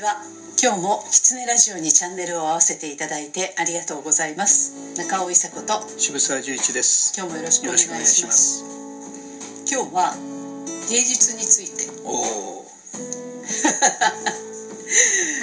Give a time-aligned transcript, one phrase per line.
[0.00, 0.16] ちは。
[0.62, 4.72] 今日もキツネラジオにチャンネルを合わせていただいてありがとうございます。
[4.96, 7.12] 中尾伊佐子と渋沢十一です。
[7.16, 8.64] 今日もよろしくお願いします。
[9.70, 10.14] 今日は
[10.88, 11.90] 芸術について。
[12.04, 12.64] おお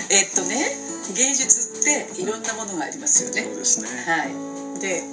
[0.10, 0.76] えっとね
[1.16, 3.44] 芸術っていろんなものがありますよね。
[3.44, 3.88] そうですね。
[4.06, 4.34] はい。
[4.82, 5.04] で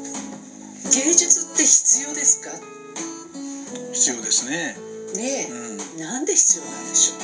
[0.90, 2.50] 芸術って必要ですか？
[3.92, 4.76] 必要ですね。
[5.16, 5.76] ねえ、うん。
[5.98, 7.14] なんで必要なんでしょ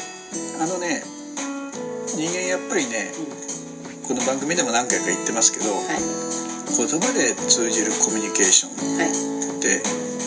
[0.61, 0.63] う？
[0.63, 1.03] あのね
[2.17, 3.13] 人間やっぱりね
[4.07, 6.03] この番組でも何回か言ってますけどはい。
[6.71, 9.11] 言葉で通じるコミュニケーションはい。
[9.11, 9.83] って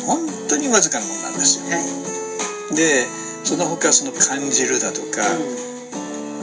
[0.05, 1.65] 本当にわずかなものなんですよ。
[1.71, 2.75] はい。
[2.75, 3.07] で
[3.43, 5.35] その他その感じるだとか、あ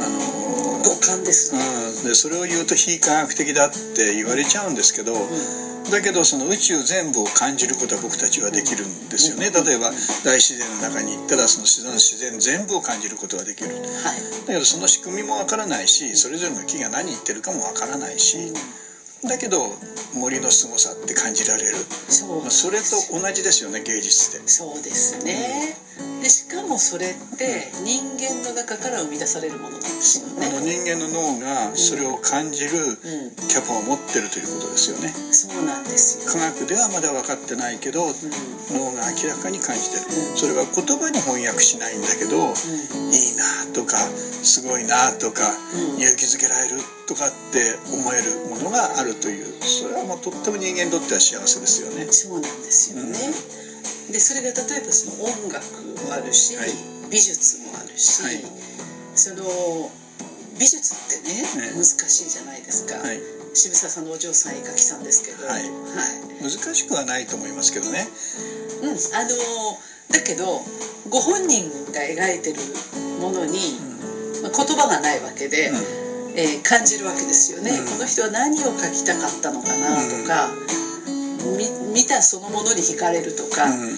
[0.04, 1.54] の五感です。
[1.54, 5.14] ねうん、でそれを言うと非科学的だって言われちゃうんですけど、
[5.90, 9.50] だけどその宇宙全部を感じることは僕たちはできるんですよね。
[9.50, 9.90] 例えば
[10.24, 13.70] 大自然の中に行ったらその自然自然全部を感じることができる。
[13.70, 13.80] はい。
[14.46, 18.52] だけどその仕組みもわからないしそれぞれの木が何言ってるかもわからないし
[19.24, 19.58] だけど
[20.14, 21.76] 森の凄さって感じられる。
[21.76, 24.48] そうまあそれと同じですよね芸術って。
[24.48, 25.76] そうですね。
[26.22, 32.96] でしかもそれって人間の中から生み出されるものなんですよあのね人間の脳がそれを感じるうん。
[33.48, 35.08] キャパを持ってるということですよね。
[35.32, 36.32] そうなんですよ。
[36.32, 38.12] 科学ではまだ分かってないけどうん。
[38.72, 40.32] 脳が明らかに感じてる。
[40.32, 40.36] うん。
[40.36, 42.56] それは言葉に翻訳しないんだけど
[43.12, 45.44] いいなとかすごいなとか
[45.76, 46.00] うん。
[46.00, 52.06] 勇気づけられるとかって思えるものがあるというそれはもうとっても人間にとっては幸せですよね。
[52.06, 53.18] そうなんですよね、
[54.14, 55.66] でそれが例えばその音楽
[56.06, 56.70] もあるし、はい。
[57.10, 58.38] 美術もあるし、はい。
[59.18, 59.42] その
[60.54, 63.18] 美術ってね、ね難しいじゃないですか、はい。
[63.58, 65.42] 渋沢さんのお嬢さん絵描きさんですけど。
[65.50, 65.66] はい。
[65.66, 66.46] はい。
[66.46, 68.06] 難しくはないと思いますけどね。
[68.82, 68.98] うん、あの
[70.14, 70.62] だけど
[71.10, 72.58] ご本人が描いてる
[73.18, 73.58] ものに、
[74.42, 75.70] まあ、言葉がないわけで、
[76.36, 77.86] えー感じるわけですよね、うん。
[77.86, 80.50] この人は何を描きたかったのかなとか、
[81.56, 83.96] み見たそのものに惹かれるとか、うん。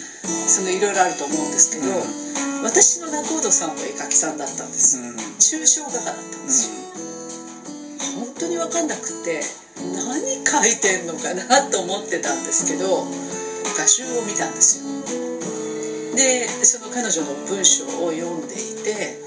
[0.49, 2.23] そのいろいろあると思うんですけど、う
[2.63, 4.99] 私の仲人さんは絵描きさんだったんです
[5.41, 6.79] 抽象画家だったんですよ、
[8.23, 9.43] 本当に分かんなくて
[9.83, 13.05] 何描いてんのかなと思ってたんですけど
[13.77, 14.93] 画集を見たんですよ。
[16.15, 19.19] でその彼女の文章を読んでいて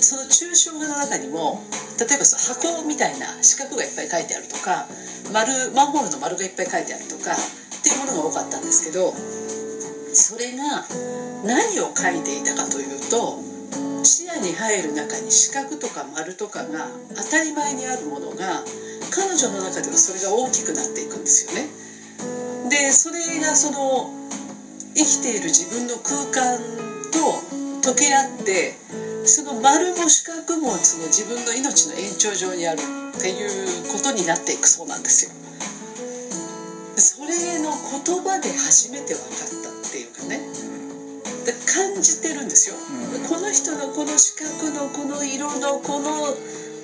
[0.00, 1.64] その抽象画の中にも
[2.02, 4.90] 例えばその箱みたいな四角がいっぱい書いてあるとか
[5.30, 10.82] 丸マンホールの丸がいっぱい書いてあるとかっていうものが多かったんですけどそれが
[11.46, 13.38] 何を書いていたかというと
[14.02, 18.66] 視野に入る中に四角とか丸とかが当たり前にあるものが
[19.14, 21.68] 彼女の中ではそれが大きくなっていくんですよね。
[22.68, 24.10] でそれがその
[24.94, 26.58] 生きている自分の空間
[27.12, 28.74] と溶け合って
[29.24, 35.32] その丸も四角もその自分の命の延長上にあるっていうことになっていくそうなんですよ。
[36.96, 40.40] それの言葉で初めて分かったっていうかね。
[41.46, 43.28] で感じてるんですよ、うん。
[43.28, 46.34] この人のこの四角のこの色のこの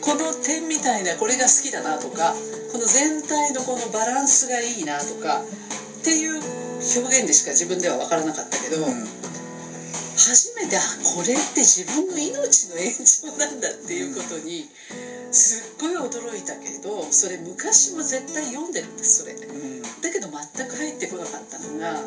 [0.00, 2.34] この点みたいなこれが好きだなとか
[2.72, 9.17] この全体のこのバランスがいいなとかっていう表現でしか自分では分からなかったけど、うん
[10.18, 10.80] 初めてあ
[11.14, 14.66] これって自分の命の延長なんだっていうことに
[15.30, 19.34] すっごい驚いたけどそれ昔も絶対読んでるんですそれ。
[19.34, 19.82] だうん。
[20.12, 22.00] けど全く入ってこなかったのが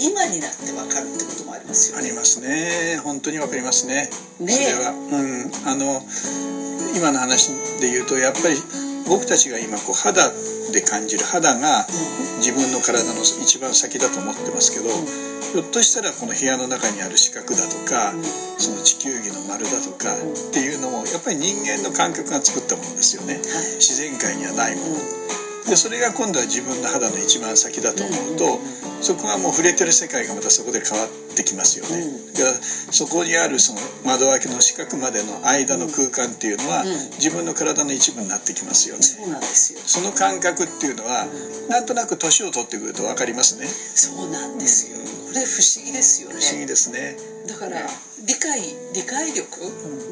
[0.00, 2.04] 今になって分かるってこともありますよね。
[2.04, 3.00] ありますね。
[3.04, 4.08] 本当にわかりますね。
[4.40, 4.90] ねそれは。
[4.92, 5.50] うん。
[5.66, 6.02] あの
[6.96, 8.56] 今の話で言うとやっぱり
[9.10, 10.30] 僕たちが今こう肌
[10.70, 11.82] で感じる肌が
[12.38, 14.86] 自分の体の一番先だと思ってますけど、
[15.50, 18.24] ひょっとしたらこの部屋の中にある四角だとか、うん
[18.60, 23.42] その地球儀の丸だとかうんっていうのもやっぱり人間の感覚が作ったものですよね、はい。
[23.80, 25.00] 自然界にはないもの、
[25.70, 29.02] でそれが今度は自分の肌の一番先だと思うと、うん。
[29.02, 32.34] そこがもう触れてる世界がまたそこで変わってきますよね、うん。
[32.34, 36.90] だからそこにあるその窓開けの四角までの間の空間っていうのは、うん。
[37.22, 39.02] 自分の体の一部になってきますよね。
[39.02, 39.78] そうなんですよ。
[39.86, 41.30] その感覚っていうのは
[41.70, 43.64] なんとなく年を取ってくると分かりますね。
[43.66, 44.98] そうなんですよ。
[44.98, 46.42] これ不思議ですよね。
[46.42, 47.14] 不思議ですね。
[47.46, 47.86] だから
[48.26, 48.58] 理解
[48.92, 49.46] 理解力、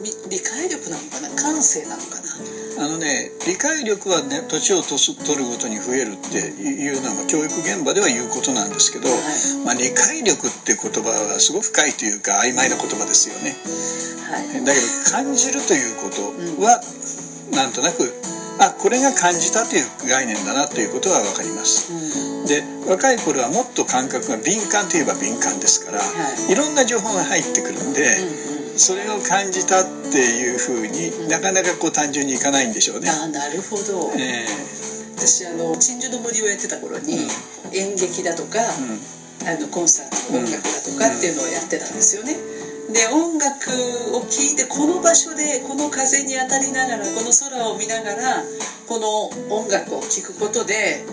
[0.06, 1.34] み理解力なのかな？
[1.34, 2.30] 感性なのかな？
[2.78, 9.66] あのね理解力はね年を取す取るごとに増えるっていうのは、まあ、教育現場では言うことなんですけど、はい。
[9.66, 13.58] まあ、理解力っていう言葉はすごく深いというか曖昧な言葉ですよね。
[14.30, 14.62] はい。
[14.62, 16.22] だけど感じるということ
[16.62, 16.78] は、
[17.50, 18.06] なんとなく
[18.62, 21.90] あこれが感じたという概念だなということは分かります。
[21.90, 22.46] うん。
[22.46, 26.06] で若い頃はもっと感覚が敏感といえば敏感ですから、は
[26.46, 26.52] い。
[26.52, 28.47] いろんな情報が入ってくるんで、うんうん
[28.78, 33.10] それを感じたっていうふうに、うんなかなかこう単純にいかないんでしょうね。
[33.10, 34.46] あなるほど、え
[35.16, 37.28] 私あの鎮守の森をやってた頃に、
[37.74, 38.58] 演劇だとか、
[39.44, 42.34] あのコンサート音楽だとかっていうのをやってたんですよね。
[42.92, 43.68] で音楽
[44.16, 48.42] を聴いてこの場所でこの風に当たりながらこの空を見ながら
[48.88, 51.04] この音楽を聴くことで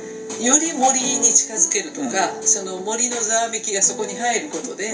[0.41, 4.91] より森に近づけるとか、その森のざわめきがそこに入ることで、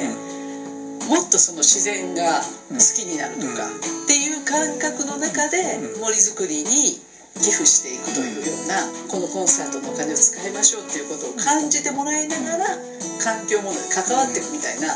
[1.12, 2.40] もっとその自然が
[2.72, 7.04] 好きになるとか、っていう感覚の中で森づくりに
[7.36, 8.80] 寄付していくというような
[9.12, 12.80] このコンサートのお金を使いましょうっていうことを感じてもらいながら
[13.19, 14.88] 環境問題に関わっていくみたいな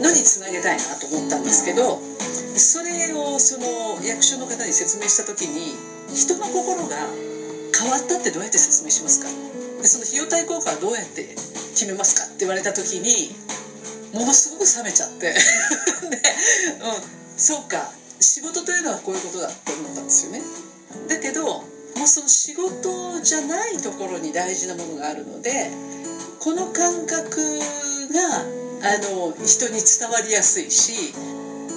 [0.00, 2.00] のにつなげたいなと思ったんですけど
[2.56, 5.76] それをその役所の方に説明した時に
[6.12, 6.96] 人の心が
[7.76, 9.28] 変わったってどうやって説明しますか？
[9.80, 11.28] でその費用対効果はどうやって
[11.76, 12.24] 決めますか？
[12.24, 13.36] って言われた時に
[14.16, 15.32] ものすごく冷めちゃって。
[15.32, 15.38] で、うん、
[17.36, 17.92] そうか。
[18.20, 20.42] 仕事というのはこういうことだって思ったんですよね。
[21.08, 21.64] だけども
[22.04, 25.70] うその仕事じゃないところに大事なものがあるので
[26.40, 27.58] この感覚
[28.12, 31.14] があの人に伝わりやすいし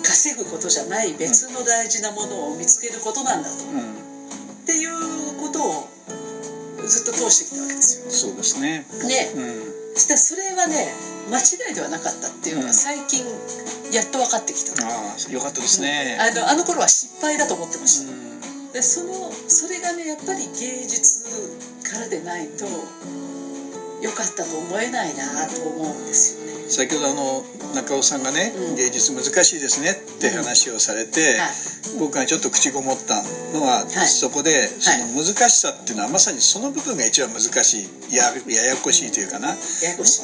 [0.04, 3.64] 稼ぐことじゃない別の大事なものを見つけることなんだと。
[3.66, 3.80] うん。
[3.80, 5.88] っていうことを
[6.88, 8.12] ずっと通してきたわけですよ。
[8.12, 8.86] そうですね。
[9.04, 9.32] ね。
[9.36, 9.40] う
[9.76, 10.94] んそしたらそれはね
[11.30, 13.26] 間違いではなかったっていうのうんが最近
[13.94, 16.18] やっと分かってきた、ああよかったですね。
[16.20, 18.30] あのあの頃は失敗だと思ってました、うん
[18.74, 21.26] でそのそれがねやっぱり芸術
[21.82, 22.66] からでないと
[24.02, 26.59] 良かったと思えないなと思うんですよね。
[26.70, 27.44] 先ほどあの
[27.74, 28.76] 中尾さんがね、うん。
[28.76, 32.00] 芸術難しいですねって話をされて、はい。
[32.00, 33.22] 僕がちょっと口ごもった
[33.54, 33.90] のは、い。
[34.08, 38.16] そこでその難しさっていうのはまさにその部分が一番難しい。
[38.16, 39.56] やややこしいというかな、あ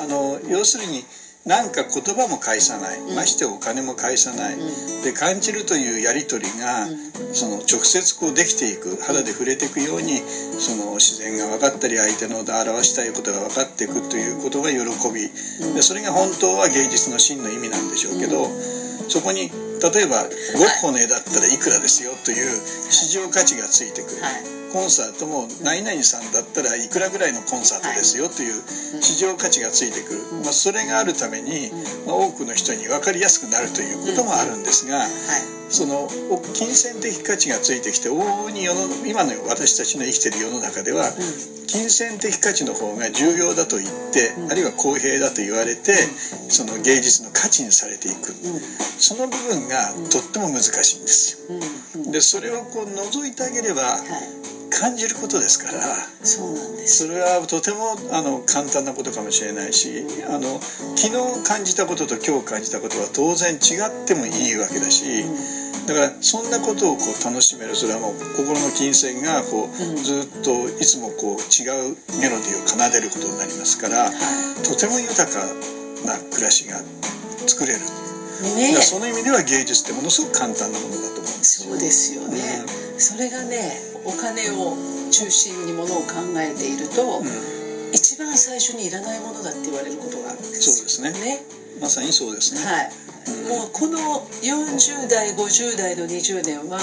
[0.08, 1.04] の要するに
[1.46, 3.16] 何か言葉も返さない、うん。
[3.16, 5.04] ましてお金も返さない、うん。
[5.06, 6.98] で感じるというやり取りが、うん。
[7.36, 10.18] その直接こうできていく肌で触れていくように
[10.58, 14.80] その自然が分かったり相手の表したいことが分かっていくということが喜
[15.14, 15.28] び、
[15.76, 18.48] でそれが本当は芸術の真の意味なんでしょうけど、
[19.12, 19.52] そこに
[19.84, 22.48] 例えばゴッホの絵だったらいくらですよという
[22.90, 28.60] 市場価値がついてくる、はいコンサートも何々さんだったらいくらぐらいのコンサートですよという
[29.00, 31.72] 市場価値がついてくる、まあ、それがあるために、
[32.04, 35.10] まあ、多くの人に分かりやすくなるということもあるんですが、はい。
[35.72, 41.08] そのお金銭的価値がついてきて往々に世の今の私たちの生きてる世の中では、
[41.66, 45.96] 金銭的価値の方が重要だと言って、あるいは公平だと言われて、
[46.52, 48.36] その芸術の価値にされていく、
[49.00, 52.12] その部分がとっても難しいんですよ。
[52.12, 54.45] でそれをこう覗いてあげればはい
[54.76, 55.80] 感じることですから
[56.22, 57.08] そうなんです。
[57.08, 60.60] それはとてもあの簡単なことかもしれないしあの
[61.00, 65.24] 昨日感じたことと今日感じたことは当然違ってもいいわけだし
[65.88, 69.96] だからそんなことをこう楽しめるそれはもう心の金銭がこううん。
[69.96, 74.12] ずっといつもこう違うメロディーを奏でることになりますから
[74.64, 75.40] とても豊か
[76.04, 76.82] な暮らしが
[77.48, 77.80] 作れる。
[77.80, 78.68] ね。
[78.68, 81.70] だからその意味では芸術ってものすごく簡単なものだと思うんですよ。
[81.72, 82.38] そうですよね、
[82.98, 83.72] それがね
[84.06, 84.76] お金を
[85.12, 87.66] 中心にものを考えていると、うん。
[87.94, 90.92] 一番最初にいらないものだって言われることがあるんですよ。
[90.92, 91.46] そうですね。
[91.80, 92.60] まさにそうですね。
[92.60, 92.92] はい、
[93.32, 93.50] うん。
[93.50, 93.98] もうこの
[94.44, 96.80] 40代50代の20年は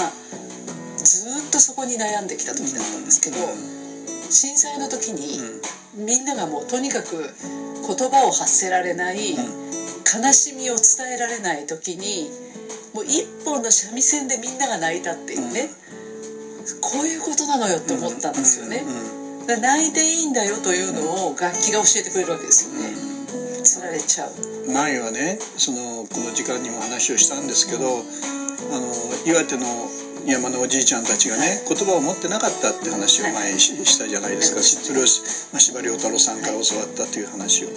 [0.97, 3.37] ずっとそこに悩んできた時だったんですけど、
[4.29, 5.39] 震災の時に、
[5.95, 7.29] みんながもうとにかく
[7.85, 12.29] 言葉を発せられない、悲しみを伝えられない時に
[12.93, 15.69] もう一本の三味線でみんなが泣いたっていうね、
[16.81, 18.83] こういうことなのよって思ったんですよね、
[19.47, 22.93] だから泣いていいんだよというのを楽器が教えてくれるわけですよね、
[23.63, 24.31] つられちゃう。
[24.71, 28.87] 前はねそのこの時間にも話をしたんですけど、あの
[29.25, 29.65] 岩手の
[30.25, 34.63] 山のおじいちゃんたちがね言葉を持ってなかったって話を前にししたじゃないですか、はい。
[34.63, 35.19] それをし
[35.51, 37.67] まあ司馬遼太郎さんから教わったという話を。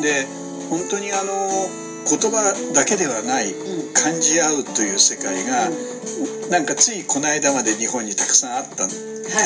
[0.00, 0.26] で
[0.70, 3.94] 本当にあの言葉だけではないうん。
[3.94, 5.70] 感じ合うという世界が、
[6.50, 8.94] なんかついこの間まで日本にたくさんあったんで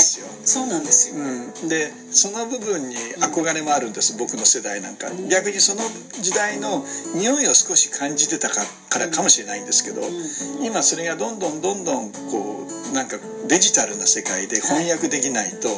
[0.01, 0.27] すよ。
[0.45, 5.83] そうなんですよ、うん、でその部分に憧れもあるんです、僕の世代なんか、逆にその
[6.21, 6.85] 時代の
[7.15, 10.03] 匂いを少し感じてたかからかもしれないんですけど、
[10.65, 15.69] 今それがどんどんどんどんこうなんかデジタルな世界で翻訳できないと、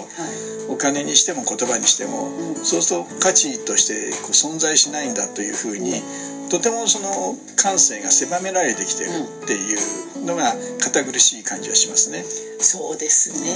[0.69, 2.55] お金にしても言葉にしても、うん。
[2.65, 6.01] そうすると価値としてこう存在しないんだというふうに、
[6.50, 9.11] とてもその感性が狭められてきてる
[9.45, 9.75] ってい
[10.23, 10.52] うのが
[10.83, 12.25] 堅苦しい感じはしますね。
[12.59, 13.54] そうですね。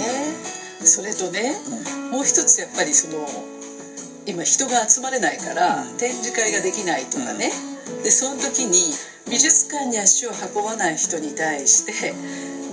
[0.80, 1.54] それとね、
[2.12, 3.26] もう一つやっぱりその
[4.26, 5.96] 今人が集まれないから、うん。
[5.98, 7.50] 展示会ができないとかね、
[8.04, 8.94] でその時に
[9.28, 12.12] 美術館に足を運ばない人に対して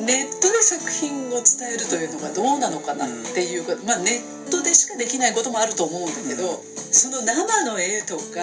[0.06, 6.62] ネットで作品を伝えるというのがどうなのかなっていうか、まあ、ネットでしかできないこともあると思うんだけど、
[6.92, 8.42] その生の絵とか、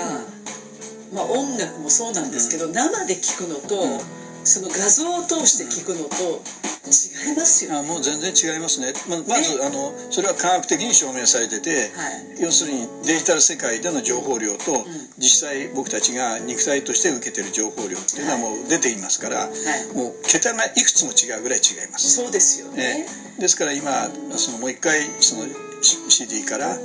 [1.13, 4.03] まあ、音楽もそうなんですけど、生で聞くのと、
[4.45, 6.43] その画像を通して聞くのと
[6.89, 12.43] 違いますよ、あもう全然違いますね、ままず、あのそれは科学的に証明されてて、はい。
[12.43, 14.87] 要するにデジタル世界での情報量と、
[15.19, 19.51] 実際僕たちが肉体として受けてる情報量っていうのはもう出ていますから、い。
[19.95, 22.17] もう桁がいくつも違うぐらい違います。
[22.17, 25.45] そうですよね、えですから今そのもう一回その
[25.83, 26.77] CD から、あ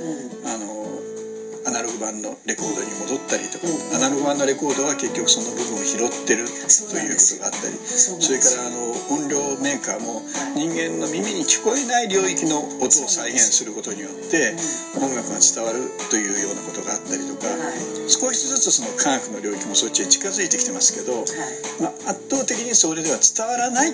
[0.58, 0.83] の
[1.64, 3.96] アナログ版のレコードに戻ったりとか、うん。
[3.96, 10.22] アナログ版のレコードは結局その部分を拾ってるということがあったりそれからあの音量メーカーも
[10.60, 14.54] い人間の耳に聞こえない領域の音を再現することによって
[14.96, 18.10] 音楽が伝わるというようなことがあったりとか、はい。
[18.10, 21.32] 少しずつその科学の領域もそっちへ近づいてきてますけど、はい。
[21.80, 23.92] まあ、圧倒的にそれでは伝わらない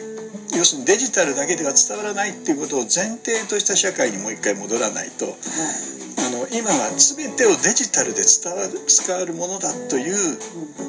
[0.57, 10.38] 要するにデジタルだけでは伝わらないっていうことを前提とした社会にもう一回戻らないとはいあの今は全てをデジタルで伝わる伝わるものだという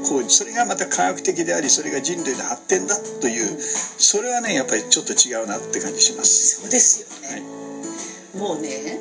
[0.08, 6.62] こうそれがまた科学的でありそれが人類の発展だというそれはねやっぱりちょっと違うなって感じします。
[6.62, 8.40] そうですよね、はい。
[8.40, 9.00] もうね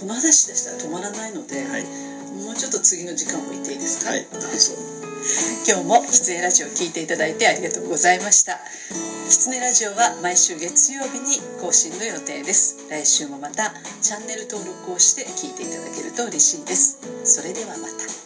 [0.00, 1.84] この話でしたら止まらないので、はい。
[2.34, 4.93] もうちょっと次の時間も言っていいですか、はい、どうぞ
[5.66, 8.60] 今日も狐ラジオを聞いていただいてありがとうございました。
[9.30, 12.76] きつねラジオは毎週月曜日に更新の予定です。
[12.90, 16.98] 来週もまたチャンネル登録をして聞いていただけると嬉しいです。
[17.24, 18.23] それではまた。